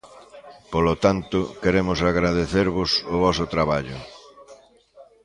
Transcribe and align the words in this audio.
Polo 0.73 0.93
tanto, 1.05 1.39
queremos 1.63 1.99
agradecervos 2.11 2.89
o 3.13 3.15
voso 3.25 3.45
traballo. 3.53 3.97